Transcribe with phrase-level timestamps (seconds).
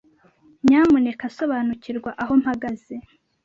[0.65, 2.95] Nyamuneka sobanukirwa aho mpagaze.